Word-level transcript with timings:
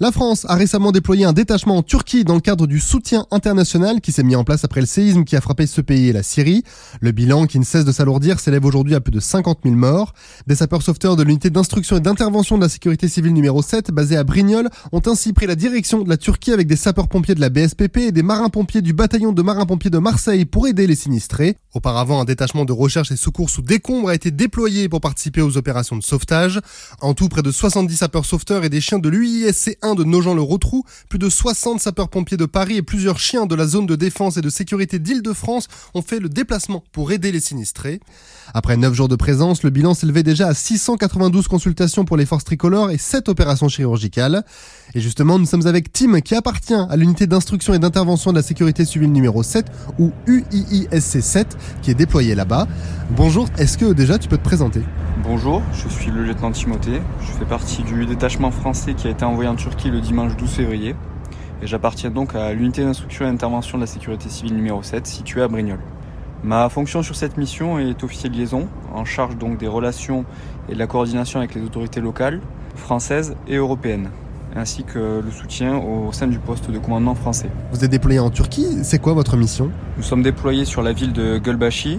La 0.00 0.12
France 0.12 0.46
a 0.48 0.54
récemment 0.54 0.92
déployé 0.92 1.24
un 1.24 1.32
détachement 1.32 1.76
en 1.76 1.82
Turquie 1.82 2.22
dans 2.22 2.36
le 2.36 2.40
cadre 2.40 2.68
du 2.68 2.78
soutien 2.78 3.26
international 3.32 4.00
qui 4.00 4.12
s'est 4.12 4.22
mis 4.22 4.36
en 4.36 4.44
place 4.44 4.62
après 4.62 4.80
le 4.80 4.86
séisme 4.86 5.24
qui 5.24 5.34
a 5.34 5.40
frappé 5.40 5.66
ce 5.66 5.80
pays 5.80 6.06
et 6.06 6.12
la 6.12 6.22
Syrie. 6.22 6.62
Le 7.00 7.10
bilan, 7.10 7.46
qui 7.46 7.58
ne 7.58 7.64
cesse 7.64 7.84
de 7.84 7.90
s'alourdir, 7.90 8.38
s'élève 8.38 8.64
aujourd'hui 8.64 8.94
à 8.94 9.00
plus 9.00 9.10
de 9.10 9.18
50 9.18 9.58
000 9.64 9.74
morts. 9.74 10.12
Des 10.46 10.54
sapeurs-sauveteurs 10.54 11.16
de 11.16 11.24
l'unité 11.24 11.50
d'instruction 11.50 11.96
et 11.96 12.00
d'intervention 12.00 12.58
de 12.58 12.62
la 12.62 12.68
sécurité 12.68 13.08
civile 13.08 13.32
numéro 13.32 13.60
7, 13.60 13.90
basée 13.90 14.16
à 14.16 14.22
Brignoles, 14.22 14.68
ont 14.92 15.02
ainsi 15.04 15.32
pris 15.32 15.48
la 15.48 15.56
direction 15.56 16.04
de 16.04 16.08
la 16.08 16.16
Turquie 16.16 16.52
avec 16.52 16.68
des 16.68 16.76
sapeurs-pompiers 16.76 17.34
de 17.34 17.40
la 17.40 17.48
BSPP 17.48 17.96
et 17.96 18.12
des 18.12 18.22
marins-pompiers 18.22 18.82
du 18.82 18.92
bataillon 18.92 19.32
de 19.32 19.42
marins-pompiers 19.42 19.90
de 19.90 19.98
Marseille 19.98 20.44
pour 20.44 20.68
aider 20.68 20.86
les 20.86 20.94
sinistrés. 20.94 21.56
Auparavant, 21.74 22.20
un 22.20 22.24
détachement 22.24 22.64
de 22.64 22.72
recherche 22.72 23.10
et 23.10 23.16
secours 23.16 23.50
sous 23.50 23.62
décombre 23.62 24.10
a 24.10 24.14
été 24.14 24.30
déployé 24.30 24.88
pour 24.88 25.00
participer 25.00 25.42
aux 25.42 25.56
opérations 25.56 25.96
de 25.96 26.04
sauvetage. 26.04 26.60
En 27.00 27.14
tout, 27.14 27.28
près 27.28 27.42
de 27.42 27.50
70 27.50 27.96
sapeurs-sauveteurs 27.96 28.64
et 28.64 28.68
des 28.68 28.80
chiens 28.80 29.00
de 29.00 29.08
l'UISC 29.08 29.76
1 29.88 29.94
de 29.94 30.04
Nogent-le-Rotrou, 30.04 30.84
plus 31.08 31.18
de 31.18 31.30
60 31.30 31.80
sapeurs-pompiers 31.80 32.36
de 32.36 32.44
Paris 32.44 32.76
et 32.76 32.82
plusieurs 32.82 33.18
chiens 33.18 33.46
de 33.46 33.54
la 33.54 33.66
zone 33.66 33.86
de 33.86 33.96
défense 33.96 34.36
et 34.36 34.40
de 34.40 34.50
sécurité 34.50 34.98
d'Île-de-France 34.98 35.68
ont 35.94 36.02
fait 36.02 36.20
le 36.20 36.28
déplacement 36.28 36.84
pour 36.92 37.10
aider 37.10 37.32
les 37.32 37.40
sinistrés. 37.40 38.00
Après 38.54 38.76
9 38.76 38.92
jours 38.92 39.08
de 39.08 39.16
présence, 39.16 39.62
le 39.62 39.70
bilan 39.70 39.94
s'élevait 39.94 40.22
déjà 40.22 40.48
à 40.48 40.54
692 40.54 41.48
consultations 41.48 42.04
pour 42.04 42.16
les 42.16 42.26
forces 42.26 42.44
tricolores 42.44 42.90
et 42.90 42.98
7 42.98 43.28
opérations 43.28 43.68
chirurgicales. 43.68 44.44
Et 44.94 45.00
justement, 45.00 45.38
nous 45.38 45.46
sommes 45.46 45.66
avec 45.66 45.92
Tim 45.92 46.20
qui 46.20 46.34
appartient 46.34 46.74
à 46.74 46.96
l'unité 46.96 47.26
d'instruction 47.26 47.72
et 47.72 47.78
d'intervention 47.78 48.30
de 48.30 48.36
la 48.36 48.42
sécurité 48.42 48.84
civile 48.84 49.12
numéro 49.12 49.42
7 49.42 49.66
ou 49.98 50.12
UIISC 50.26 51.22
7 51.22 51.56
qui 51.82 51.90
est 51.90 51.94
déployée 51.94 52.34
là-bas. 52.34 52.66
Bonjour, 53.10 53.48
est-ce 53.56 53.78
que 53.78 53.92
déjà 53.92 54.18
tu 54.18 54.28
peux 54.28 54.36
te 54.36 54.44
présenter? 54.44 54.82
Bonjour, 55.22 55.62
je 55.72 55.88
suis 55.88 56.10
le 56.10 56.24
lieutenant 56.24 56.52
Timothée. 56.52 57.02
Je 57.20 57.32
fais 57.32 57.44
partie 57.44 57.82
du 57.82 58.06
détachement 58.06 58.50
français 58.50 58.94
qui 58.94 59.08
a 59.08 59.10
été 59.10 59.24
envoyé 59.24 59.48
en 59.48 59.56
Turquie 59.56 59.77
le 59.86 60.00
dimanche 60.00 60.36
12 60.36 60.50
février. 60.50 60.96
Et 61.62 61.66
j'appartiens 61.66 62.10
donc 62.10 62.34
à 62.34 62.52
l'unité 62.52 62.84
d'instruction 62.84 63.26
et 63.26 63.30
d'intervention 63.30 63.78
de 63.78 63.82
la 63.82 63.86
sécurité 63.86 64.28
civile 64.28 64.54
numéro 64.54 64.82
7 64.82 65.06
située 65.06 65.42
à 65.42 65.48
Brignoles. 65.48 65.82
Ma 66.42 66.68
fonction 66.68 67.02
sur 67.02 67.16
cette 67.16 67.36
mission 67.36 67.78
est 67.78 68.02
officier 68.04 68.28
de 68.28 68.36
liaison, 68.36 68.68
en 68.94 69.04
charge 69.04 69.36
donc 69.36 69.58
des 69.58 69.66
relations 69.66 70.24
et 70.68 70.74
de 70.74 70.78
la 70.78 70.86
coordination 70.86 71.40
avec 71.40 71.54
les 71.54 71.62
autorités 71.62 72.00
locales, 72.00 72.40
françaises 72.76 73.36
et 73.48 73.56
européennes, 73.56 74.10
ainsi 74.54 74.84
que 74.84 75.20
le 75.24 75.30
soutien 75.30 75.76
au 75.76 76.12
sein 76.12 76.26
du 76.26 76.38
poste 76.38 76.70
de 76.70 76.78
commandement 76.78 77.14
français. 77.14 77.50
Vous 77.72 77.84
êtes 77.84 77.90
déployé 77.90 78.20
en 78.20 78.30
Turquie, 78.30 78.66
c'est 78.82 79.00
quoi 79.00 79.14
votre 79.14 79.36
mission? 79.36 79.70
Nous 79.96 80.04
sommes 80.04 80.22
déployés 80.22 80.64
sur 80.64 80.82
la 80.82 80.92
ville 80.92 81.12
de 81.12 81.38
Gulbashi, 81.38 81.98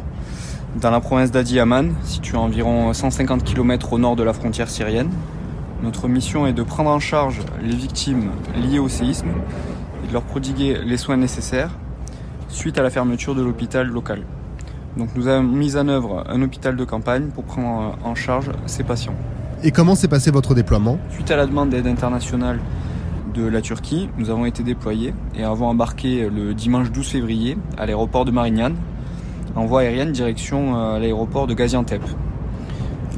dans 0.80 0.92
la 0.92 1.02
province 1.02 1.32
d'Adiyaman, 1.32 1.94
située 2.04 2.38
à 2.38 2.42
environ 2.42 2.94
150 2.94 3.44
km 3.44 3.94
au 3.94 4.00
nord 4.00 4.16
de 4.16 4.24
la 4.24 4.34
frontière 4.34 4.70
syrienne. 4.70 5.10
Notre 5.82 6.10
mission 6.10 6.46
est 6.46 6.54
de 6.54 6.64
prendre 6.64 6.90
en 6.90 7.00
charge 7.00 7.40
les 7.64 7.76
victimes 7.76 8.32
liées 8.56 8.80
au 8.80 8.90
séisme 8.90 9.30
et 10.04 10.08
de 10.08 10.14
leur 10.14 10.24
prodiguer 10.24 10.78
les 10.84 10.98
soins 10.98 11.16
nécessaires 11.16 11.72
suite 12.50 12.78
à 12.78 12.84
la 12.84 12.90
fermeture 12.90 13.34
de 13.34 13.42
l'hôpital 13.42 13.88
local. 13.88 14.24
Donc 14.98 15.10
nous 15.16 15.28
avons 15.28 15.44
mis 15.44 15.78
en 15.78 15.88
œuvre 15.88 16.26
un 16.28 16.42
hôpital 16.42 16.76
de 16.76 16.84
campagne 16.84 17.28
pour 17.28 17.46
prendre 17.46 17.98
en 18.04 18.16
charge 18.16 18.52
ces 18.66 18.84
patients. 18.84 19.16
Et 19.64 19.72
comment 19.72 19.96
s'est 19.96 20.08
passé 20.10 20.32
votre 20.32 20.54
déploiement? 20.54 21.00
Suite 21.12 21.32
à 21.32 21.38
la 21.38 21.46
demande 21.46 21.70
d'aide 21.70 21.88
internationale 21.88 22.60
de 23.34 23.46
la 23.46 23.62
Turquie, 23.62 24.10
nous 24.18 24.30
avons 24.30 24.46
été 24.46 24.64
déployés 24.64 25.14
et 25.36 25.44
avons 25.44 25.68
embarqué 25.68 26.30
le 26.30 26.54
dimanche 26.54 26.92
12 26.92 27.08
février 27.08 27.58
à 27.78 27.86
l'aéroport 27.86 28.26
de 28.26 28.32
Marignane 28.32 28.76
en 29.56 29.66
voie 29.66 29.82
aérienne 29.82 30.12
direction 30.12 30.76
euh, 30.76 31.00
l'aéroport 31.00 31.48
de 31.48 31.54
Gaziantep. 31.54 32.02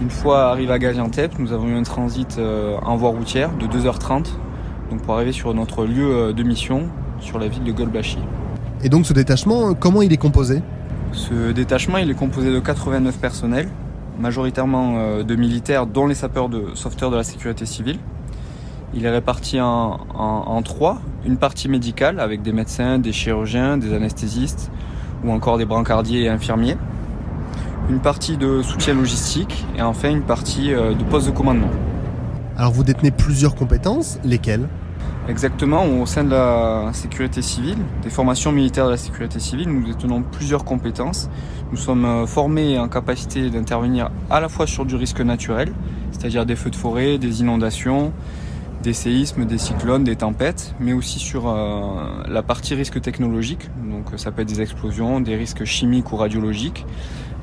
Une 0.01 0.09
fois 0.09 0.49
arrivé 0.49 0.73
à 0.73 0.79
Gaziantep, 0.79 1.37
nous 1.37 1.53
avons 1.53 1.67
eu 1.67 1.75
un 1.75 1.83
transit 1.83 2.37
euh, 2.39 2.75
en 2.81 2.95
voie 2.95 3.11
routière 3.11 3.51
de 3.55 3.67
2h30 3.67 4.25
donc 4.89 5.03
pour 5.03 5.13
arriver 5.13 5.31
sur 5.31 5.53
notre 5.53 5.85
lieu 5.85 6.11
euh, 6.11 6.33
de 6.33 6.41
mission 6.41 6.89
sur 7.19 7.37
la 7.37 7.47
ville 7.47 7.63
de 7.63 7.71
Golbashi. 7.71 8.17
Et 8.83 8.89
donc 8.89 9.05
ce 9.05 9.13
détachement, 9.13 9.75
comment 9.75 10.01
il 10.01 10.11
est 10.11 10.17
composé? 10.17 10.63
Ce 11.11 11.51
détachement, 11.51 11.99
il 11.99 12.09
est 12.09 12.15
composé 12.15 12.51
de 12.51 12.59
89 12.59 13.19
personnels, 13.19 13.69
majoritairement 14.19 15.21
de 15.23 15.35
militaires, 15.35 15.85
dont 15.85 16.07
les 16.07 16.15
sapeurs 16.15 16.49
de 16.49 16.69
sauveteurs 16.73 17.11
de 17.11 17.17
la 17.17 17.23
sécurité 17.23 17.67
civile. 17.67 17.99
Il 18.95 19.05
est 19.05 19.09
réparti 19.09 19.61
en, 19.61 19.99
en, 20.15 20.61
trois. 20.63 20.99
Une 21.25 21.37
partie 21.37 21.69
médicale 21.69 22.19
avec 22.19 22.41
des 22.41 22.53
médecins, 22.53 22.97
des 22.97 23.11
chirurgiens, 23.11 23.77
des 23.77 23.93
anesthésistes 23.93 24.71
ou 25.23 25.31
encore 25.31 25.57
des 25.57 25.65
brancardiers 25.65 26.23
et 26.23 26.29
infirmiers. 26.29 26.77
Une 27.91 27.99
partie 27.99 28.37
de 28.37 28.61
soutien 28.61 28.93
logistique 28.93 29.65
et 29.77 29.81
enfin 29.81 30.11
une 30.11 30.21
partie 30.21 30.69
de 30.69 31.03
poste 31.09 31.27
de 31.27 31.31
commandement. 31.31 31.67
Alors 32.55 32.71
vous 32.71 32.85
détenez 32.85 33.11
plusieurs 33.11 33.53
compétences, 33.53 34.17
lesquelles? 34.23 34.69
Exactement, 35.27 35.85
au 35.85 36.05
sein 36.05 36.23
de 36.23 36.29
la 36.29 36.91
sécurité 36.93 37.41
civile, 37.41 37.79
des 38.01 38.09
formations 38.09 38.53
militaires 38.53 38.85
de 38.85 38.91
la 38.91 38.97
sécurité 38.97 39.41
civile, 39.41 39.67
nous 39.67 39.85
détenons 39.85 40.21
plusieurs 40.21 40.63
compétences. 40.63 41.29
Nous 41.71 41.77
sommes 41.77 42.25
formés 42.27 42.79
en 42.79 42.87
capacité 42.87 43.49
d'intervenir 43.49 44.09
à 44.29 44.39
la 44.39 44.47
fois 44.47 44.67
sur 44.67 44.85
du 44.85 44.95
risque 44.95 45.19
naturel, 45.19 45.73
c'est-à-dire 46.11 46.45
des 46.45 46.55
feux 46.55 46.69
de 46.69 46.77
forêt, 46.77 47.17
des 47.17 47.41
inondations, 47.41 48.13
des 48.81 48.93
séismes, 48.93 49.43
des 49.45 49.57
cyclones, 49.57 50.05
des 50.05 50.15
tempêtes, 50.15 50.75
mais 50.79 50.93
aussi 50.93 51.19
sur 51.19 51.49
euh, 51.49 52.23
la 52.25 52.41
partie 52.41 52.73
risque 52.73 53.01
technologique. 53.01 53.69
Donc 53.83 54.17
ça 54.17 54.31
peut 54.31 54.43
être 54.43 54.47
des 54.47 54.61
explosions, 54.61 55.19
des 55.19 55.35
risques 55.35 55.65
chimiques 55.65 56.13
ou 56.13 56.15
radiologiques. 56.15 56.85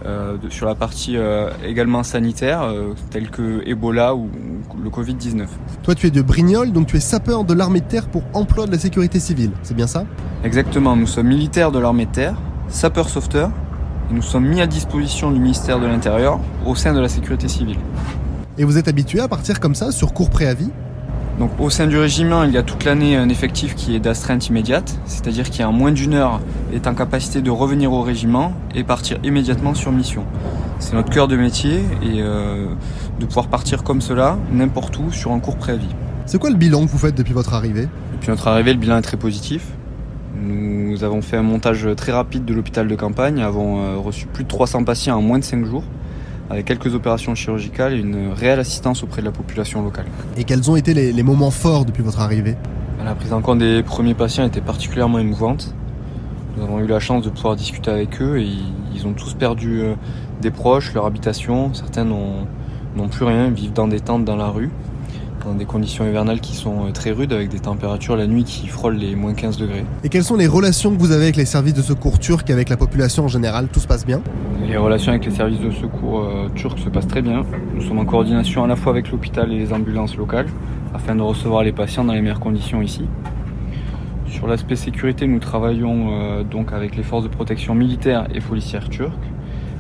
Euh, 0.07 0.37
de, 0.37 0.49
sur 0.49 0.67
la 0.67 0.77
partie 0.77 1.17
euh, 1.17 1.51
également 1.67 2.05
sanitaire, 2.05 2.63
euh, 2.63 2.95
telle 3.11 3.31
que 3.31 3.67
Ebola 3.67 4.15
ou, 4.15 4.29
ou 4.29 4.81
le 4.81 4.91
Covid-19. 4.91 5.47
Toi, 5.83 5.97
tu 5.97 6.07
es 6.07 6.13
de 6.13 6.23
Brignoles, 6.23 6.71
donc 6.71 6.87
tu 6.87 6.97
es 6.97 7.01
sapeur 7.01 7.43
de 7.43 7.53
l'armée 7.53 7.81
de 7.81 7.87
terre 7.87 8.07
pour 8.07 8.23
emploi 8.33 8.67
de 8.67 8.71
la 8.71 8.79
sécurité 8.79 9.19
civile, 9.19 9.51
c'est 9.65 9.75
bien 9.75 9.89
ça? 9.89 10.05
Exactement, 10.45 10.95
nous 10.95 11.09
sommes 11.09 11.27
militaires 11.27 11.73
de 11.73 11.81
l'armée 11.81 12.07
de 12.07 12.13
terre, 12.13 12.37
sapeurs 12.69 13.09
sauveteurs, 13.09 13.51
et 14.09 14.15
nous 14.15 14.23
sommes 14.23 14.47
mis 14.47 14.61
à 14.61 14.69
disposition 14.69 15.33
du 15.33 15.41
ministère 15.41 15.81
de 15.81 15.87
l'Intérieur 15.87 16.39
au 16.65 16.77
sein 16.77 16.95
de 16.95 17.01
la 17.01 17.09
sécurité 17.09 17.49
civile. 17.49 17.79
Et 18.57 18.63
vous 18.63 18.79
êtes 18.79 18.87
habitué 18.87 19.19
à 19.19 19.27
partir 19.27 19.59
comme 19.59 19.75
ça, 19.75 19.91
sur 19.91 20.13
court 20.13 20.31
préavis? 20.31 20.71
Donc 21.39 21.53
au 21.61 21.71
sein 21.71 21.87
du 21.87 21.97
régiment, 21.97 22.43
il 22.43 22.53
y 22.53 22.57
a 22.57 22.65
toute 22.65 22.85
l'année 22.85 23.17
un 23.17 23.29
effectif 23.29 23.77
qui 23.77 23.95
est 23.95 24.01
d'astreinte 24.01 24.49
immédiate, 24.49 24.99
c'est-à-dire 25.05 25.51
qui 25.51 25.63
en 25.63 25.73
moins 25.73 25.93
d'une 25.93 26.15
heure 26.15 26.41
est 26.73 26.89
en 26.89 26.95
capacité 26.95 27.43
de 27.43 27.51
revenir 27.51 27.93
au 27.93 28.03
régiment 28.03 28.53
et 28.75 28.83
partir 28.83 29.19
immédiatement 29.23 29.75
sur 29.75 29.93
mission. 29.93 30.25
C'est 30.81 30.95
notre 30.95 31.11
cœur 31.11 31.29
de 31.29 31.37
métier 31.37 31.77
et 32.03 32.21
euh, 32.23 32.67
de 33.21 33.27
pouvoir 33.27 33.47
partir 33.47 33.85
comme 33.85 34.01
cela, 34.01 34.37
n'importe 34.53 34.99
où, 34.99 35.13
sur 35.13 35.31
un 35.31 35.39
court 35.39 35.57
préavis. 35.57 35.95
C'est 36.27 36.39
quoi 36.39 36.51
le 36.51 36.57
bilan 36.57 36.87
que 36.87 36.91
vous 36.91 36.99
faites 36.99 37.15
depuis 37.15 37.35
votre 37.35 37.55
arrivée? 37.55 37.89
Depuis 38.13 38.31
notre 38.31 38.49
arrivée, 38.49 38.73
le 38.73 38.79
bilan 38.81 38.99
est 38.99 39.03
très 39.03 39.17
positif. 39.17 39.65
Nous 40.41 41.05
avons 41.05 41.23
fait 41.23 41.37
un 41.37 41.43
montage 41.43 41.89
très 41.97 42.13
rapide 42.13 42.45
de 42.45 42.55
l'hôpital 42.55 42.89
de 42.89 42.95
campagne, 42.97 43.41
avons 43.41 43.81
euh, 43.81 43.97
reçu 43.97 44.27
plus 44.27 44.43
de 44.43 44.49
300 44.49 44.83
patients 44.83 45.17
en 45.17 45.23
moins 45.23 45.39
de 45.39 45.45
5 45.45 45.65
jours 45.65 45.85
avec 46.51 46.67
quelques 46.67 46.95
opérations 46.95 47.35
chirurgicales 47.35 47.95
et 47.95 47.99
une 47.99 48.33
réelle 48.33 48.61
assistance 48.61 49.03
auprès 49.03 49.21
de 49.21 49.27
la 49.27 49.33
population 49.33 49.83
locale. 49.83 50.07
Et 50.37 50.45
quels 50.45 50.71
ont 50.71 50.77
été 50.77 50.95
les, 50.95 51.13
les 51.13 51.23
moments 51.23 51.51
forts 51.51 51.85
depuis 51.85 52.03
votre 52.03 52.21
arrivée? 52.21 52.57
La 53.05 53.15
prise 53.15 53.33
en 53.33 53.41
compte 53.41 53.61
des 53.61 53.83
premiers 53.83 54.15
patients 54.15 54.45
était 54.45 54.61
particulièrement 54.61 55.19
émouvante. 55.19 55.75
Nous 56.57 56.65
avons 56.65 56.81
eu 56.81 56.87
la 56.87 57.01
chance 57.01 57.23
de 57.23 57.31
pouvoir 57.31 57.57
discuter 57.57 57.91
avec 57.91 58.21
eux 58.21 58.39
et 58.39 58.49
ils 58.95 59.07
ont 59.07 59.13
tous 59.13 59.35
perdu 59.35 59.81
euh, 59.81 59.95
des 60.41 60.51
proches, 60.51 60.93
leur 60.93 61.07
habitation. 61.07 61.73
Certains 61.73 62.05
n'ont 62.05 63.09
plus 63.11 63.25
rien, 63.25 63.49
vivent 63.51 63.73
dans 63.73 63.87
des 63.87 64.01
tentes 64.01 64.25
dans 64.25 64.37
la 64.37 64.49
rue, 64.49 64.71
dans 65.45 65.55
des 65.55 65.65
conditions 65.65 66.07
hivernales 66.07 66.41
qui 66.41 66.55
sont 66.55 66.87
euh, 66.87 66.91
très 66.93 67.11
rudes, 67.11 67.33
avec 67.33 67.49
des 67.49 67.59
températures 67.59 68.17
la 68.17 68.27
nuit 68.27 68.45
qui 68.45 68.67
frôlent 68.69 68.97
les 68.97 69.15
moins 69.15 69.35
15 69.35 69.57
degrés. 69.57 69.85
Et 70.05 70.09
quelles 70.09 70.25
sont 70.25 70.37
les 70.37 70.47
relations 70.47 70.95
que 70.95 70.99
vous 70.99 71.13
avez 71.13 71.25
avec 71.25 71.37
les 71.37 71.45
services 71.45 71.75
de 71.75 71.83
secours 71.83 72.19
turcs 72.19 72.45
et 72.49 72.53
avec 72.53 72.69
la 72.69 72.77
population 72.77 73.25
en 73.25 73.29
général? 73.29 73.69
Tout 73.73 73.81
se 73.81 73.87
passe 73.87 74.05
bien? 74.05 74.21
Les 74.67 74.77
relations 74.77 75.13
avec 75.13 75.25
les 75.25 75.31
services 75.31 75.61
de 75.61 75.71
secours 75.71 76.21
euh, 76.21 76.49
turcs 76.55 76.79
se 76.79 76.89
passent 76.89 77.09
très 77.09 77.23
bien. 77.23 77.45
Nous 77.75 77.83
sommes 77.83 77.99
en 77.99 78.05
coordination 78.05 78.65
à 78.65 78.67
la 78.67 78.77
fois 78.77 78.93
avec 78.93 79.11
l'hôpital 79.11 79.53
et 79.53 79.59
les 79.59 79.73
ambulances 79.73 80.17
locales 80.17 80.49
afin 80.95 81.15
de 81.15 81.23
recevoir 81.23 81.63
les 81.63 81.73
patients 81.73 82.05
dans 82.05 82.13
les 82.13 82.21
meilleures 82.21 82.41
conditions 82.41 82.83
ici. 82.83 83.05
Sur 84.27 84.47
l'aspect 84.47 84.77
sécurité, 84.77 85.27
nous 85.27 85.39
travaillons 85.39 86.09
euh, 86.11 86.43
donc 86.43 86.73
avec 86.73 86.97
les 86.97 87.03
forces 87.03 87.25
de 87.25 87.29
protection 87.29 87.75
militaires 87.75 88.29
et 88.35 88.41
policières 88.41 88.89
turques 88.89 89.15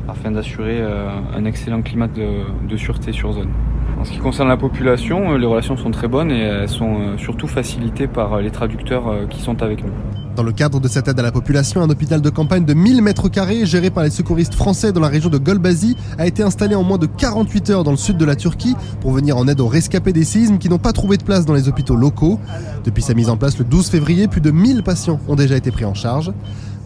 afin 0.08 0.30
d'assurer 0.30 0.80
euh, 0.80 1.10
un 1.36 1.44
excellent 1.44 1.82
climat 1.82 2.08
de, 2.08 2.44
de, 2.66 2.76
sûreté 2.76 3.12
sur 3.12 3.32
zone. 3.32 3.50
En 3.98 4.04
ce 4.04 4.12
qui 4.12 4.18
concerne 4.18 4.48
la 4.48 4.56
population, 4.56 5.36
les 5.36 5.46
relations 5.46 5.76
sont 5.76 5.90
très 5.90 6.06
bonnes 6.06 6.30
et 6.30 6.40
elles 6.40 6.68
sont 6.68 7.18
surtout 7.18 7.48
facilitées 7.48 8.06
par 8.06 8.40
les 8.40 8.50
traducteurs 8.50 9.28
qui 9.28 9.40
sont 9.40 9.62
avec 9.62 9.84
nous. 9.84 9.92
Dans 10.36 10.44
le 10.44 10.52
cadre 10.52 10.78
de 10.78 10.86
cette 10.86 11.08
aide 11.08 11.18
à 11.18 11.22
la 11.22 11.32
population, 11.32 11.82
un 11.82 11.90
hôpital 11.90 12.20
de 12.20 12.30
campagne 12.30 12.64
de 12.64 12.72
1000 12.72 13.02
mètres 13.02 13.28
carrés 13.28 13.66
géré 13.66 13.90
par 13.90 14.04
les 14.04 14.10
secouristes 14.10 14.54
français 14.54 14.92
dans 14.92 15.00
la 15.00 15.08
région 15.08 15.30
de 15.30 15.38
Golbazi 15.38 15.96
a 16.16 16.28
été 16.28 16.44
installé 16.44 16.76
en 16.76 16.84
moins 16.84 16.96
de 16.96 17.06
48 17.06 17.70
heures 17.70 17.82
dans 17.82 17.90
le 17.90 17.96
sud 17.96 18.16
de 18.18 18.24
la 18.24 18.36
Turquie 18.36 18.76
pour 19.00 19.10
venir 19.10 19.36
en 19.36 19.48
aide 19.48 19.60
aux 19.60 19.66
rescapés 19.66 20.12
des 20.12 20.22
séismes 20.22 20.58
qui 20.58 20.68
n'ont 20.68 20.78
pas 20.78 20.92
trouvé 20.92 21.16
de 21.16 21.24
place 21.24 21.44
dans 21.44 21.54
les 21.54 21.68
hôpitaux 21.68 21.96
locaux. 21.96 22.38
Depuis 22.84 23.02
sa 23.02 23.14
mise 23.14 23.28
en 23.28 23.36
place 23.36 23.58
le 23.58 23.64
12 23.64 23.88
février, 23.88 24.28
plus 24.28 24.40
de 24.40 24.52
1000 24.52 24.84
patients 24.84 25.18
ont 25.26 25.34
déjà 25.34 25.56
été 25.56 25.72
pris 25.72 25.84
en 25.84 25.94
charge. 25.94 26.32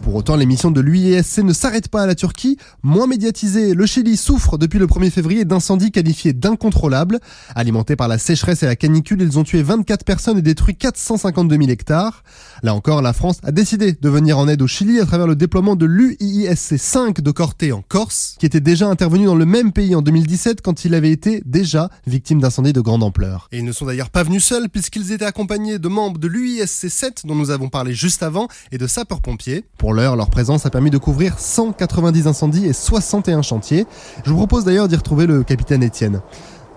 Pour 0.03 0.15
autant, 0.15 0.35
les 0.35 0.45
missions 0.45 0.69
de 0.69 0.81
l'UISC 0.81 1.37
ne 1.37 1.53
s'arrêtent 1.53 1.87
pas 1.87 2.01
à 2.01 2.05
la 2.05 2.13
Turquie. 2.13 2.57
Moins 2.83 3.07
médiatisé, 3.07 3.73
le 3.73 3.85
Chili 3.85 4.17
souffre 4.17 4.57
depuis 4.57 4.77
le 4.77 4.85
1er 4.85 5.09
février 5.09 5.45
d'incendies 5.45 5.91
qualifiés 5.91 6.33
d'incontrôlables. 6.33 7.21
Alimentés 7.55 7.95
par 7.95 8.09
la 8.09 8.17
sécheresse 8.17 8.63
et 8.63 8.65
la 8.65 8.75
canicule, 8.75 9.21
ils 9.21 9.39
ont 9.39 9.45
tué 9.45 9.63
24 9.63 10.03
personnes 10.03 10.37
et 10.37 10.41
détruit 10.41 10.75
452 10.75 11.55
000 11.55 11.69
hectares. 11.69 12.25
Là 12.63 12.75
encore, 12.75 13.01
la 13.01 13.13
France 13.13 13.37
a 13.43 13.53
décidé 13.53 13.93
de 13.93 14.09
venir 14.09 14.37
en 14.37 14.49
aide 14.49 14.61
au 14.61 14.67
Chili 14.67 14.99
à 14.99 15.05
travers 15.05 15.25
le 15.25 15.37
déploiement 15.37 15.77
de 15.77 15.85
l'UISC 15.85 16.77
5 16.77 17.21
de 17.21 17.31
Corté 17.31 17.71
en 17.71 17.81
Corse, 17.81 18.35
qui 18.39 18.45
était 18.45 18.59
déjà 18.59 18.89
intervenu 18.89 19.27
dans 19.27 19.35
le 19.35 19.45
même 19.45 19.71
pays 19.71 19.95
en 19.95 20.01
2017 20.01 20.61
quand 20.61 20.83
il 20.83 20.95
avait 20.95 21.11
été 21.11 21.41
déjà 21.45 21.89
victime 22.07 22.41
d'incendies 22.41 22.73
de 22.73 22.81
grande 22.81 23.03
ampleur. 23.03 23.47
Et 23.53 23.59
ils 23.59 23.65
ne 23.65 23.71
sont 23.71 23.85
d'ailleurs 23.85 24.09
pas 24.09 24.23
venus 24.23 24.43
seuls 24.43 24.67
puisqu'ils 24.67 25.13
étaient 25.13 25.23
accompagnés 25.23 25.79
de 25.79 25.87
membres 25.87 26.19
de 26.19 26.27
l'UISC 26.27 26.89
7 26.89 27.21
dont 27.25 27.35
nous 27.35 27.51
avons 27.51 27.69
parlé 27.69 27.93
juste 27.93 28.21
avant 28.21 28.49
et 28.73 28.77
de 28.77 28.85
sapeurs-pompiers. 28.85 29.63
Pour 29.77 29.92
leur 29.93 30.29
présence 30.29 30.65
a 30.65 30.69
permis 30.69 30.89
de 30.89 30.97
couvrir 30.97 31.37
190 31.37 32.27
incendies 32.27 32.65
et 32.65 32.73
61 32.73 33.41
chantiers. 33.41 33.85
Je 34.25 34.31
vous 34.31 34.37
propose 34.37 34.65
d'ailleurs 34.65 34.87
d'y 34.87 34.95
retrouver 34.95 35.27
le 35.27 35.43
capitaine 35.43 35.83
Étienne. 35.83 36.21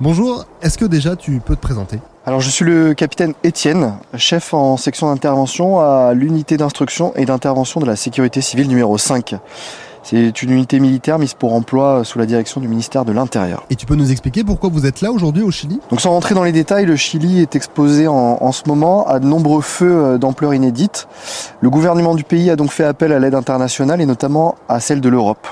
Bonjour, 0.00 0.44
est-ce 0.60 0.76
que 0.76 0.84
déjà 0.84 1.16
tu 1.16 1.40
peux 1.40 1.56
te 1.56 1.60
présenter? 1.60 1.98
Alors 2.26 2.40
je 2.40 2.50
suis 2.50 2.64
le 2.64 2.92
capitaine 2.92 3.32
Étienne, 3.44 3.94
chef 4.16 4.52
en 4.52 4.76
section 4.76 5.08
d'intervention 5.08 5.80
à 5.80 6.12
l'unité 6.12 6.56
d'instruction 6.56 7.14
et 7.16 7.24
d'intervention 7.24 7.80
de 7.80 7.86
la 7.86 7.96
sécurité 7.96 8.40
civile 8.40 8.68
numéro 8.68 8.98
5. 8.98 9.36
C'est 10.08 10.40
une 10.40 10.52
unité 10.52 10.78
militaire 10.78 11.18
mise 11.18 11.34
pour 11.34 11.52
emploi 11.52 12.02
sous 12.04 12.20
la 12.20 12.26
direction 12.26 12.60
du 12.60 12.68
ministère 12.68 13.04
de 13.04 13.10
l'Intérieur. 13.10 13.64
Et 13.70 13.74
tu 13.74 13.86
peux 13.86 13.96
nous 13.96 14.12
expliquer 14.12 14.44
pourquoi 14.44 14.70
vous 14.70 14.86
êtes 14.86 15.00
là 15.00 15.10
aujourd'hui 15.10 15.42
au 15.42 15.50
Chili? 15.50 15.80
Donc 15.90 16.00
sans 16.00 16.10
rentrer 16.10 16.36
dans 16.36 16.44
les 16.44 16.52
détails, 16.52 16.86
le 16.86 16.94
Chili 16.94 17.40
est 17.40 17.56
exposé 17.56 18.06
en, 18.06 18.38
en 18.40 18.52
ce 18.52 18.62
moment 18.68 19.08
à 19.08 19.18
de 19.18 19.26
nombreux 19.26 19.62
feux 19.62 19.92
euh, 19.92 20.16
d'ampleur 20.16 20.54
inédite. 20.54 21.08
Le 21.60 21.70
gouvernement 21.70 22.14
du 22.14 22.22
pays 22.22 22.50
a 22.50 22.54
donc 22.54 22.70
fait 22.70 22.84
appel 22.84 23.10
à 23.10 23.18
l'aide 23.18 23.34
internationale 23.34 24.00
et 24.00 24.06
notamment 24.06 24.54
à 24.68 24.78
celle 24.78 25.00
de 25.00 25.08
l'Europe. 25.08 25.44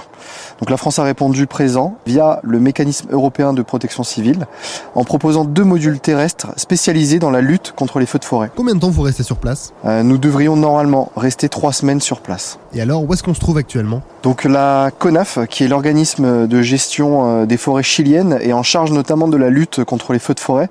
Donc 0.60 0.70
la 0.70 0.76
France 0.76 1.00
a 1.00 1.02
répondu 1.02 1.48
présent 1.48 1.96
via 2.06 2.38
le 2.44 2.60
mécanisme 2.60 3.08
européen 3.10 3.52
de 3.54 3.60
protection 3.60 4.04
civile 4.04 4.46
en 4.94 5.02
proposant 5.02 5.44
deux 5.44 5.64
modules 5.64 5.98
terrestres 5.98 6.52
spécialisés 6.56 7.18
dans 7.18 7.32
la 7.32 7.40
lutte 7.40 7.74
contre 7.76 7.98
les 7.98 8.06
feux 8.06 8.20
de 8.20 8.24
forêt. 8.24 8.52
Combien 8.54 8.76
de 8.76 8.80
temps 8.80 8.88
vous 8.88 9.02
restez 9.02 9.24
sur 9.24 9.36
place? 9.36 9.72
Euh, 9.84 10.04
Nous 10.04 10.16
devrions 10.16 10.54
normalement 10.56 11.10
rester 11.16 11.48
trois 11.48 11.72
semaines 11.72 12.00
sur 12.00 12.20
place. 12.20 12.60
Et 12.72 12.80
alors, 12.80 13.02
où 13.02 13.12
est-ce 13.12 13.22
qu'on 13.24 13.34
se 13.34 13.40
trouve 13.40 13.58
actuellement? 13.58 14.00
Donc 14.22 14.43
la 14.48 14.90
CONAF, 14.98 15.38
qui 15.48 15.64
est 15.64 15.68
l'organisme 15.68 16.46
de 16.46 16.62
gestion 16.62 17.42
euh, 17.42 17.46
des 17.46 17.56
forêts 17.56 17.82
chiliennes 17.82 18.38
et 18.40 18.52
en 18.52 18.62
charge 18.62 18.92
notamment 18.92 19.28
de 19.28 19.36
la 19.36 19.50
lutte 19.50 19.84
contre 19.84 20.12
les 20.12 20.18
feux 20.18 20.34
de 20.34 20.40
forêt, 20.40 20.68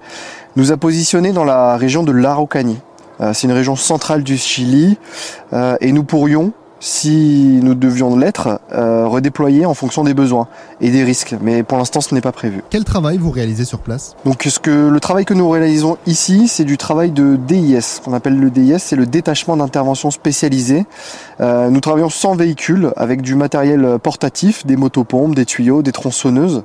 nous 0.56 0.72
a 0.72 0.78
positionnés 0.78 1.32
dans 1.32 1.44
la 1.44 1.78
région 1.78 2.04
de 2.04 2.12
l'Araucanie. 2.12 2.80
Euh, 3.22 3.34
c'est 3.34 3.48
une 3.48 3.54
région 3.54 3.76
centrale 3.76 4.24
du 4.24 4.38
Chili 4.38 4.98
et 5.82 5.92
nous 5.92 6.04
pourrions 6.04 6.52
si 6.84 7.60
nous 7.64 7.76
devions 7.76 8.18
l'être, 8.18 8.60
euh, 8.74 9.08
redéployer 9.08 9.66
en 9.66 9.74
fonction 9.74 10.04
des 10.04 10.14
besoins 10.14 10.50
et 10.82 10.92
des 10.92 11.06
risques. 11.06 11.34
Mais 11.42 11.64
pour 11.64 11.78
l'instant, 11.78 12.02
ce 12.02 12.14
n'est 12.14 12.20
pas 12.20 12.34
prévu. 12.34 12.62
Quel 12.70 12.84
travail 12.84 13.18
vous 13.18 13.32
réalisez 13.32 13.64
sur 13.64 13.80
place? 13.80 14.18
Donc, 14.26 14.44
ce 14.44 14.60
que 14.60 14.90
le 14.90 15.00
travail 15.00 15.24
que 15.24 15.34
nous 15.34 15.50
réalisons 15.50 15.98
ici, 16.08 16.50
c'est 16.50 16.66
du 16.66 16.78
travail 16.78 17.12
de 17.12 17.38
DIS. 17.38 18.02
qu'on 18.04 18.12
appelle 18.12 18.38
le 18.38 18.50
DIS, 18.50 18.80
c'est 18.80 18.98
le 18.98 19.06
détachement 19.06 19.56
d'intervention 19.56 20.12
spécialisé. 20.12 20.86
Euh, 21.40 21.70
nous 21.70 21.80
travaillons 21.80 22.10
sans 22.10 22.36
véhicule, 22.36 22.92
avec 22.98 23.22
du 23.22 23.36
matériel 23.36 23.98
portatif, 24.04 24.66
des 24.66 24.76
motopompes, 24.76 25.36
des 25.36 25.46
tuyaux, 25.46 25.84
des 25.84 25.94
tronçonneuses. 25.94 26.64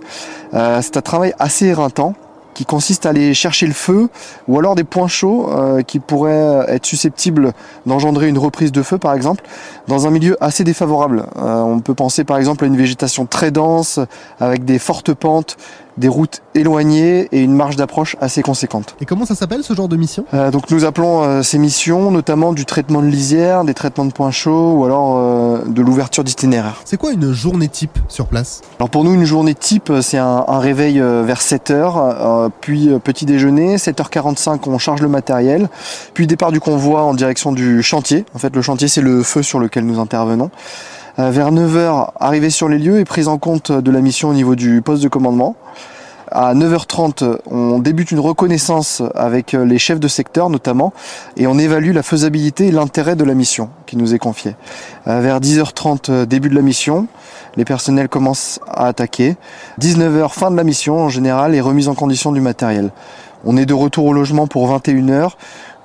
Euh, 0.52 0.80
c'est 0.82 0.96
un 0.96 1.02
travail 1.02 1.32
assez 1.38 1.66
éreintant 1.66 2.14
qui 2.58 2.64
consiste 2.64 3.06
à 3.06 3.10
aller 3.10 3.34
chercher 3.34 3.68
le 3.68 3.72
feu 3.72 4.08
ou 4.48 4.58
alors 4.58 4.74
des 4.74 4.82
points 4.82 5.06
chauds 5.06 5.48
euh, 5.48 5.82
qui 5.82 6.00
pourraient 6.00 6.64
être 6.66 6.86
susceptibles 6.86 7.52
d'engendrer 7.86 8.26
une 8.26 8.36
reprise 8.36 8.72
de 8.72 8.82
feu 8.82 8.98
par 8.98 9.14
exemple 9.14 9.44
dans 9.86 10.08
un 10.08 10.10
milieu 10.10 10.36
assez 10.40 10.64
défavorable. 10.64 11.26
Euh, 11.36 11.60
on 11.60 11.78
peut 11.78 11.94
penser 11.94 12.24
par 12.24 12.36
exemple 12.36 12.64
à 12.64 12.66
une 12.66 12.76
végétation 12.76 13.26
très 13.26 13.52
dense 13.52 14.00
avec 14.40 14.64
des 14.64 14.80
fortes 14.80 15.14
pentes, 15.14 15.56
des 15.98 16.08
routes 16.08 16.42
éloignées 16.54 17.28
et 17.32 17.40
une 17.42 17.54
marge 17.54 17.76
d'approche 17.76 18.16
assez 18.20 18.42
conséquente. 18.42 18.96
Et 19.00 19.04
comment 19.04 19.26
ça 19.26 19.34
s'appelle 19.34 19.62
ce 19.62 19.74
genre 19.74 19.88
de 19.88 19.96
mission? 19.96 20.24
Euh, 20.32 20.50
Donc 20.50 20.70
nous 20.70 20.84
appelons 20.84 21.22
euh, 21.22 21.42
ces 21.42 21.58
missions 21.58 22.10
notamment 22.10 22.52
du 22.52 22.64
traitement 22.64 23.02
de 23.02 23.08
lisière, 23.08 23.64
des 23.64 23.74
traitements 23.74 24.04
de 24.04 24.12
points 24.12 24.30
chauds 24.30 24.72
ou 24.74 24.84
alors 24.84 25.16
euh, 25.18 25.64
de 25.66 25.82
l'ouverture 25.82 26.24
d'itinéraire. 26.24 26.80
C'est 26.84 26.96
quoi 26.96 27.12
une 27.12 27.32
journée 27.32 27.68
type 27.68 27.98
sur 28.08 28.26
place? 28.26 28.62
Alors 28.78 28.90
pour 28.90 29.04
nous 29.04 29.12
une 29.12 29.24
journée 29.24 29.54
type 29.54 29.92
c'est 30.00 30.18
un, 30.18 30.44
un, 30.46 30.58
réveil 30.58 31.00
vers 31.00 31.40
7h, 31.40 32.50
puis 32.60 32.90
petit 33.02 33.26
déjeuner, 33.26 33.76
7h45 33.76 34.60
on 34.66 34.78
charge 34.78 35.02
le 35.02 35.08
matériel, 35.08 35.68
puis 36.14 36.26
départ 36.26 36.52
du 36.52 36.60
convoi 36.60 37.02
en 37.02 37.14
direction 37.14 37.52
du 37.52 37.82
chantier. 37.82 38.24
En 38.34 38.38
fait 38.38 38.54
le 38.54 38.62
chantier 38.62 38.88
c'est 38.88 39.00
le 39.00 39.22
feu 39.22 39.42
sur 39.42 39.58
lequel 39.58 39.84
nous 39.84 39.98
intervenons. 39.98 40.50
Euh, 41.18 41.30
vers 41.30 41.50
9h, 41.50 42.10
arrivée 42.20 42.50
sur 42.50 42.68
les 42.68 42.78
lieux 42.78 43.00
et 43.00 43.04
prise 43.04 43.26
en 43.26 43.38
compte 43.38 43.72
de 43.72 43.90
la 43.90 44.00
mission 44.00 44.28
au 44.28 44.34
niveau 44.34 44.54
du 44.54 44.82
poste 44.82 45.02
de 45.02 45.08
commandement. 45.08 45.56
À 46.30 46.54
9h30, 46.54 47.38
on 47.50 47.78
débute 47.78 48.10
une 48.12 48.20
reconnaissance 48.20 49.02
avec 49.14 49.52
les 49.52 49.78
chefs 49.78 49.98
de 49.98 50.08
secteur 50.08 50.50
notamment 50.50 50.92
et 51.36 51.46
on 51.46 51.58
évalue 51.58 51.92
la 51.92 52.02
faisabilité 52.02 52.68
et 52.68 52.70
l'intérêt 52.70 53.16
de 53.16 53.24
la 53.24 53.34
mission 53.34 53.70
qui 53.86 53.96
nous 53.96 54.14
est 54.14 54.18
confiée. 54.18 54.54
Euh, 55.08 55.20
vers 55.20 55.40
10h30, 55.40 56.26
début 56.26 56.50
de 56.50 56.54
la 56.54 56.62
mission, 56.62 57.08
les 57.56 57.64
personnels 57.64 58.08
commencent 58.08 58.60
à 58.68 58.86
attaquer. 58.86 59.36
19h, 59.80 60.30
fin 60.30 60.50
de 60.50 60.56
la 60.56 60.64
mission 60.64 60.98
en 60.98 61.08
général 61.08 61.54
et 61.54 61.60
remise 61.60 61.88
en 61.88 61.94
condition 61.94 62.30
du 62.30 62.40
matériel. 62.40 62.90
On 63.44 63.56
est 63.56 63.66
de 63.66 63.74
retour 63.74 64.04
au 64.04 64.12
logement 64.12 64.46
pour 64.46 64.70
21h, 64.70 65.30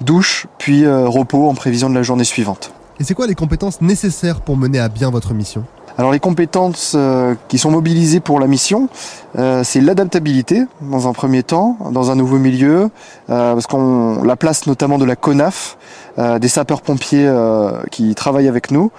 douche, 0.01 0.47
puis 0.57 0.86
euh, 0.86 1.07
repos 1.07 1.50
en 1.50 1.56
prévision 1.56 1.89
de 1.89 1.95
la 1.95 2.03
journée 2.03 2.24
suivante. 2.24 2.73
Et 3.00 3.04
c'est 3.04 3.13
quoi 3.13 3.28
les 3.28 3.36
compétences 3.36 3.81
nécessaires 3.81 4.42
pour 4.42 4.57
mener 4.57 4.80
à 4.80 4.90
bien 4.90 5.10
votre 5.10 5.34
mission 5.34 5.66
alors 5.95 6.12
les 6.12 6.19
compétences 6.19 6.94
euh, 6.95 7.36
qui 7.50 7.60
sont 7.60 7.69
mobilisées 7.69 8.19
pour 8.19 8.40
la 8.40 8.48
mission, 8.48 8.90
euh, 9.38 9.63
c'est 9.63 9.80
l'adaptabilité 9.80 10.63
dans 10.81 11.07
un 11.07 11.13
premier 11.13 11.44
temps, 11.44 11.78
dans 11.92 12.10
un 12.10 12.16
nouveau 12.16 12.40
milieu, 12.40 12.90
euh, 13.30 13.54
parce 13.54 13.68
qu'on 13.68 14.24
la 14.24 14.36
place 14.36 14.66
notamment 14.66 14.98
de 14.98 15.06
la 15.06 15.16
CONAF, 15.16 15.78
euh, 16.18 16.40
des 16.40 16.48
sapeurs-pompiers 16.48 17.28
euh, 17.28 17.84
qui 17.92 18.16
travaillent 18.16 18.48
avec 18.48 18.72
nous, 18.72 18.92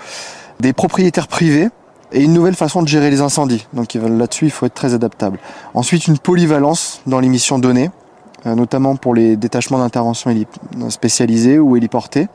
des 0.60 0.72
propriétaires 0.72 1.26
privés 1.26 1.68
et 2.12 2.22
une 2.22 2.32
nouvelle 2.32 2.54
façon 2.54 2.82
de 2.82 2.88
gérer 2.88 3.10
les 3.10 3.20
incendies. 3.20 3.66
Donc 3.72 3.94
là-dessus, 3.94 4.44
il 4.44 4.50
faut 4.52 4.66
être 4.66 4.74
très 4.74 4.94
adaptable. 4.94 5.38
Ensuite, 5.74 6.06
une 6.06 6.18
polyvalence 6.18 7.02
dans 7.06 7.18
les 7.18 7.28
missions 7.28 7.58
données, 7.58 7.90
euh, 8.46 8.54
notamment 8.54 8.94
pour 8.94 9.14
les 9.14 9.36
détachements 9.36 9.78
d'intervention 9.78 10.32
spécialisés 10.90 11.58
ou 11.58 11.76
héliportés. 11.76 12.28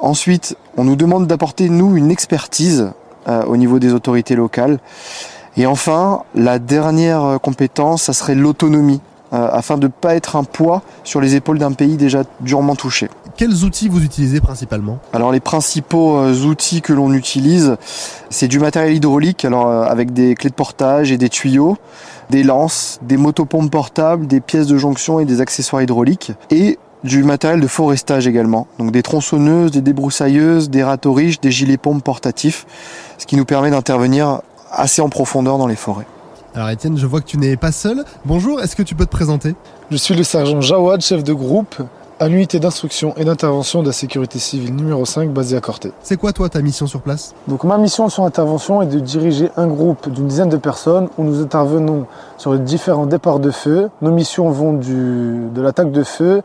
Ensuite, 0.00 0.56
on 0.76 0.84
nous 0.84 0.96
demande 0.96 1.26
d'apporter, 1.26 1.68
nous, 1.68 1.96
une 1.96 2.10
expertise 2.10 2.92
euh, 3.28 3.44
au 3.44 3.56
niveau 3.56 3.78
des 3.78 3.92
autorités 3.92 4.34
locales. 4.34 4.78
Et 5.56 5.66
enfin, 5.66 6.22
la 6.34 6.58
dernière 6.58 7.38
compétence, 7.42 8.04
ça 8.04 8.12
serait 8.12 8.34
l'autonomie, 8.34 9.00
euh, 9.32 9.48
afin 9.52 9.78
de 9.78 9.86
ne 9.86 9.92
pas 9.92 10.16
être 10.16 10.34
un 10.34 10.42
poids 10.42 10.82
sur 11.04 11.20
les 11.20 11.36
épaules 11.36 11.58
d'un 11.58 11.70
pays 11.70 11.96
déjà 11.96 12.24
durement 12.40 12.74
touché. 12.74 13.08
Quels 13.36 13.64
outils 13.64 13.88
vous 13.88 14.02
utilisez 14.02 14.40
principalement? 14.40 14.98
Alors 15.12 15.30
les 15.30 15.38
principaux 15.38 16.16
euh, 16.18 16.34
outils 16.42 16.82
que 16.82 16.92
l'on 16.92 17.12
utilise, 17.12 17.76
c'est 18.28 18.48
du 18.48 18.58
matériel 18.58 18.92
hydraulique, 18.92 19.44
alors 19.44 19.68
euh, 19.68 19.84
avec 19.84 20.12
des 20.12 20.34
clés 20.34 20.50
de 20.50 20.54
portage 20.54 21.12
et 21.12 21.16
des 21.16 21.28
tuyaux, 21.28 21.76
des 22.30 22.42
lances, 22.42 22.98
des 23.02 23.16
motopompes 23.16 23.70
portables, 23.70 24.26
des 24.26 24.40
pièces 24.40 24.66
de 24.66 24.76
jonction 24.76 25.20
et 25.20 25.26
des 25.26 25.40
accessoires 25.40 25.80
hydrauliques, 25.80 26.32
et 26.50 26.80
du 27.04 27.24
matériel 27.24 27.60
de 27.60 27.66
forestage 27.66 28.26
également, 28.26 28.66
donc 28.78 28.90
des 28.92 29.02
tronçonneuses, 29.02 29.70
des 29.70 29.80
débroussailleuses, 29.80 30.70
des 30.70 30.82
râteaux 30.82 31.12
riches, 31.12 31.40
des 31.40 31.50
gilets 31.50 31.78
pompes 31.78 32.04
portatifs, 32.04 32.66
ce 33.18 33.26
qui 33.26 33.36
nous 33.36 33.44
permet 33.44 33.70
d'intervenir 33.70 34.42
assez 34.70 35.02
en 35.02 35.08
profondeur 35.08 35.58
dans 35.58 35.66
les 35.66 35.76
forêts. 35.76 36.06
Alors 36.54 36.68
Étienne, 36.68 36.98
je 36.98 37.06
vois 37.06 37.20
que 37.20 37.26
tu 37.26 37.38
n'es 37.38 37.56
pas 37.56 37.72
seul. 37.72 38.04
Bonjour, 38.24 38.60
est-ce 38.60 38.74
que 38.74 38.82
tu 38.82 38.94
peux 38.94 39.06
te 39.06 39.10
présenter? 39.10 39.54
Je 39.90 39.96
suis 39.96 40.14
le 40.14 40.24
sergent 40.24 40.60
Jawad, 40.60 41.00
chef 41.00 41.22
de 41.22 41.32
groupe 41.32 41.76
à 42.18 42.28
l'unité 42.28 42.60
d'instruction 42.60 43.14
et 43.16 43.24
d'intervention 43.24 43.80
de 43.80 43.86
la 43.86 43.94
sécurité 43.94 44.38
civile 44.38 44.76
numéro 44.76 45.06
5 45.06 45.30
basée 45.30 45.56
à 45.56 45.60
Corté. 45.60 45.90
C'est 46.02 46.18
quoi 46.18 46.34
toi 46.34 46.50
ta 46.50 46.60
mission 46.60 46.86
sur 46.86 47.00
place? 47.00 47.34
Donc 47.48 47.64
ma 47.64 47.78
mission 47.78 48.10
sur 48.10 48.24
intervention 48.24 48.82
est 48.82 48.86
de 48.86 49.00
diriger 49.00 49.48
un 49.56 49.66
groupe 49.66 50.10
d'une 50.10 50.26
dizaine 50.26 50.50
de 50.50 50.58
personnes 50.58 51.08
où 51.16 51.24
nous 51.24 51.40
intervenons 51.40 52.06
sur 52.36 52.52
les 52.52 52.58
différents 52.58 53.06
départs 53.06 53.38
de 53.38 53.50
feu. 53.50 53.88
Nos 54.02 54.10
missions 54.10 54.50
vont 54.50 54.74
du, 54.74 55.48
de 55.54 55.62
l'attaque 55.62 55.92
de 55.92 56.02
feu 56.02 56.42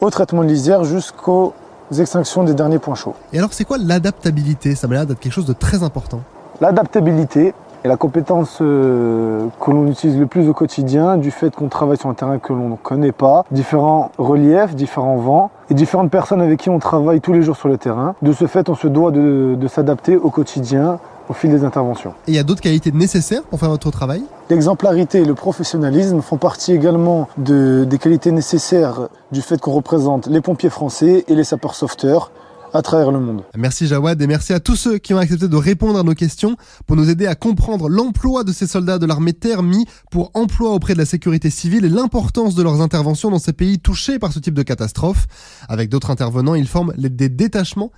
au 0.00 0.10
traitement 0.10 0.42
de 0.42 0.48
lisière 0.48 0.84
jusqu'aux 0.84 1.52
extinctions 1.98 2.44
des 2.44 2.54
derniers 2.54 2.78
points 2.78 2.94
chauds. 2.94 3.14
Et 3.32 3.38
alors 3.38 3.52
c'est 3.52 3.64
quoi 3.64 3.78
l'adaptabilité? 3.78 4.74
Ça 4.74 4.86
m'a 4.86 4.94
l'air 4.94 5.06
d'être 5.06 5.20
quelque 5.20 5.32
chose 5.32 5.46
de 5.46 5.52
très 5.52 5.82
important. 5.82 6.20
L'adaptabilité 6.60 7.54
est 7.82 7.88
la 7.88 7.96
compétence 7.96 8.58
euh, 8.60 9.46
que 9.60 9.70
l'on 9.70 9.86
utilise 9.86 10.18
le 10.18 10.26
plus 10.26 10.48
au 10.48 10.52
quotidien 10.52 11.16
du 11.16 11.30
fait 11.30 11.54
qu'on 11.54 11.68
travaille 11.68 11.96
sur 11.96 12.10
un 12.10 12.14
terrain 12.14 12.38
que 12.38 12.52
l'on 12.52 12.68
ne 12.68 12.76
connaît 12.76 13.12
pas, 13.12 13.44
différents 13.50 14.12
reliefs, 14.18 14.74
différents 14.74 15.16
vents 15.16 15.50
et 15.70 15.74
différentes 15.74 16.10
personnes 16.10 16.42
avec 16.42 16.60
qui 16.60 16.68
on 16.68 16.78
travaille 16.78 17.20
tous 17.20 17.32
les 17.32 17.42
jours 17.42 17.56
sur 17.56 17.68
le 17.68 17.78
terrain. 17.78 18.14
De 18.20 18.32
ce 18.32 18.46
fait, 18.46 18.68
on 18.68 18.74
se 18.74 18.86
doit 18.86 19.10
de, 19.10 19.56
de 19.58 19.68
s'adapter 19.68 20.16
au 20.16 20.30
quotidien 20.30 20.98
au 21.30 21.32
fil 21.32 21.50
des 21.50 21.62
interventions. 21.62 22.10
Et 22.26 22.32
il 22.32 22.34
y 22.34 22.38
a 22.38 22.42
d'autres 22.42 22.60
qualités 22.60 22.90
nécessaires 22.90 23.44
pour 23.44 23.60
faire 23.60 23.70
votre 23.70 23.90
travail? 23.92 24.22
L'exemplarité 24.50 25.20
et 25.20 25.24
le 25.24 25.34
professionnalisme 25.34 26.20
font 26.22 26.38
partie 26.38 26.72
également 26.72 27.28
de, 27.38 27.86
des 27.88 27.98
qualités 27.98 28.32
nécessaires 28.32 29.08
du 29.30 29.40
fait 29.40 29.60
qu'on 29.60 29.70
représente 29.70 30.26
les 30.26 30.40
pompiers 30.40 30.70
français 30.70 31.24
et 31.28 31.34
les 31.36 31.44
sapeurs 31.44 31.76
sauveteurs 31.76 32.32
à 32.72 32.82
travers 32.82 33.12
le 33.12 33.20
monde. 33.20 33.42
Merci 33.56 33.86
Jawad 33.86 34.20
et 34.20 34.26
merci 34.26 34.52
à 34.52 34.60
tous 34.60 34.76
ceux 34.76 34.98
qui 34.98 35.14
ont 35.14 35.18
accepté 35.18 35.46
de 35.46 35.56
répondre 35.56 35.98
à 35.98 36.02
nos 36.02 36.14
questions 36.14 36.56
pour 36.86 36.96
nous 36.96 37.08
aider 37.10 37.26
à 37.26 37.36
comprendre 37.36 37.88
l'emploi 37.88 38.42
de 38.42 38.52
ces 38.52 38.66
soldats 38.66 38.98
de 38.98 39.06
l'armée 39.06 39.32
terre 39.32 39.62
mis 39.62 39.86
pour 40.10 40.32
emploi 40.34 40.70
auprès 40.70 40.94
de 40.94 40.98
la 40.98 41.04
sécurité 41.04 41.50
civile 41.50 41.84
et 41.84 41.88
l'importance 41.88 42.56
de 42.56 42.62
leurs 42.62 42.80
interventions 42.80 43.30
dans 43.30 43.38
ces 43.38 43.52
pays 43.52 43.78
touchés 43.78 44.18
par 44.18 44.32
ce 44.32 44.40
type 44.40 44.54
de 44.54 44.62
catastrophe. 44.62 45.26
Avec 45.68 45.90
d'autres 45.90 46.10
intervenants, 46.10 46.54
ils 46.54 46.68
forment 46.68 46.92
des 46.96 47.28
détachements 47.28 47.92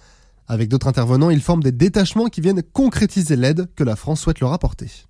avec 0.49 0.69
d'autres 0.69 0.89
intervenants, 0.89 1.31
ils 1.31 1.41
forment 1.41 1.63
des 1.63 1.73
détachements 1.73 2.27
qui 2.27 2.41
viennent 2.41 2.63
concrétiser 2.63 3.37
l'aide 3.37 3.69
que 3.75 3.85
la 3.85 3.97
France 3.97 4.21
souhaite 4.21 4.41
leur 4.41 4.53
apporter. 4.53 5.07